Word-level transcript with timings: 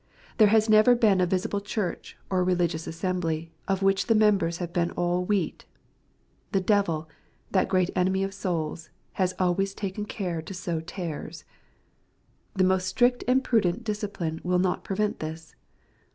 There 0.39 0.47
has 0.47 0.67
never 0.67 0.95
been 0.95 1.21
a 1.21 1.27
visible 1.27 1.61
Church 1.61 2.17
or 2.31 2.39
a 2.39 2.43
religious 2.43 2.87
assembly, 2.87 3.51
of 3.67 3.83
which 3.83 4.07
the 4.07 4.15
members 4.15 4.57
have 4.57 4.73
been 4.73 4.89
all" 4.93 5.23
wheat." 5.25 5.65
The 6.53 6.59
devil, 6.59 7.07
that 7.51 7.67
great 7.69 7.91
enemy 7.95 8.23
of 8.23 8.33
souls, 8.33 8.89
has 9.21 9.35
always 9.37 9.75
taken 9.75 10.05
care 10.05 10.41
to 10.41 10.55
sow" 10.55 10.79
tares." 10.97 11.45
The 12.55 12.63
most 12.63 12.87
strict 12.87 13.23
and 13.27 13.43
prudent 13.43 13.83
discipline 13.83 14.41
will 14.43 14.57
not 14.57 14.83
prevent 14.83 15.19
this. 15.19 15.53